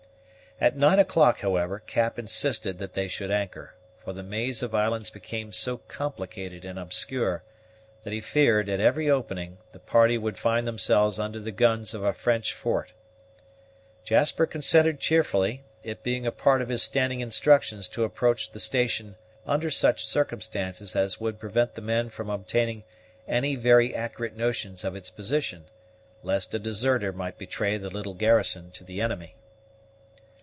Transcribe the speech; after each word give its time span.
At 0.63 0.75
nine 0.77 0.99
o'clock, 0.99 1.39
however, 1.39 1.79
Cap 1.79 2.19
insisted 2.19 2.77
that 2.77 2.93
they 2.93 3.07
should 3.07 3.31
anchor; 3.31 3.73
for 3.97 4.13
the 4.13 4.21
maze 4.21 4.61
of 4.61 4.75
islands 4.75 5.09
became 5.09 5.51
so 5.51 5.77
complicated 5.79 6.65
and 6.65 6.77
obscure, 6.77 7.41
that 8.03 8.13
he 8.13 8.21
feared, 8.21 8.69
at 8.69 8.79
every 8.79 9.09
opening, 9.09 9.57
the 9.71 9.79
party 9.79 10.19
would 10.19 10.37
find 10.37 10.67
themselves 10.67 11.17
under 11.17 11.39
the 11.39 11.51
guns 11.51 11.95
of 11.95 12.03
a 12.03 12.13
French 12.13 12.53
fort. 12.53 12.91
Jasper 14.03 14.45
consented 14.45 14.99
cheerfully, 14.99 15.63
it 15.81 16.03
being 16.03 16.27
a 16.27 16.31
part 16.31 16.61
of 16.61 16.69
his 16.69 16.83
standing 16.83 17.21
instructions 17.21 17.89
to 17.89 18.03
approach 18.03 18.51
the 18.51 18.59
station 18.59 19.15
under 19.47 19.71
such 19.71 20.05
circumstances 20.05 20.95
as 20.95 21.19
would 21.19 21.39
prevent 21.39 21.73
the 21.73 21.81
men 21.81 22.07
from 22.11 22.29
obtaining 22.29 22.83
any 23.27 23.55
very 23.55 23.95
accurate 23.95 24.37
notions 24.37 24.83
of 24.83 24.95
its 24.95 25.09
position, 25.09 25.65
lest 26.21 26.53
a 26.53 26.59
deserter 26.59 27.11
might 27.11 27.39
betray 27.39 27.77
the 27.79 27.89
little 27.89 28.13
garrison 28.13 28.69
to 28.69 28.83
the 28.83 29.01
enemy. 29.01 29.33